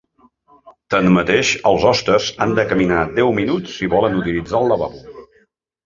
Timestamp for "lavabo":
4.75-5.27